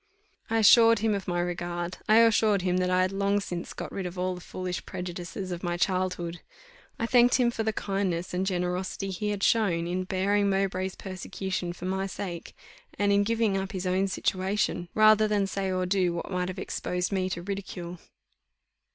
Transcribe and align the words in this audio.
I 0.49 0.57
assured 0.57 0.97
him 0.97 1.13
of 1.13 1.27
my 1.27 1.39
regard: 1.41 1.99
I 2.09 2.15
assured 2.21 2.63
him 2.63 2.77
that 2.77 2.89
I 2.89 3.03
had 3.03 3.11
long 3.11 3.39
since 3.39 3.71
got 3.71 3.91
rid 3.91 4.07
of 4.07 4.17
all 4.17 4.33
the 4.33 4.41
foolish 4.41 4.83
prejudices 4.83 5.51
of 5.51 5.61
my 5.61 5.77
childhood. 5.77 6.41
I 6.97 7.05
thanked 7.05 7.35
him 7.35 7.51
for 7.51 7.61
the 7.61 7.71
kindness 7.71 8.33
and 8.33 8.43
generosity 8.43 9.11
he 9.11 9.29
had 9.29 9.43
shown 9.43 9.85
in 9.85 10.05
bearing 10.05 10.49
Mowbray's 10.49 10.95
persecution 10.95 11.71
for 11.71 11.85
my 11.85 12.07
sake, 12.07 12.55
and 12.97 13.11
in 13.11 13.21
giving 13.23 13.55
up 13.55 13.73
his 13.73 13.85
own 13.85 14.07
situation, 14.07 14.89
rather 14.95 15.27
than 15.27 15.45
say 15.45 15.71
or 15.71 15.85
do 15.85 16.13
what 16.15 16.31
might 16.31 16.47
have 16.47 16.57
exposed 16.57 17.11
me 17.11 17.29
to 17.29 17.43
ridicule. 17.43 17.99